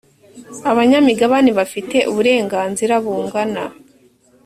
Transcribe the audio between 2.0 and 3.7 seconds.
uburenganzira bungana.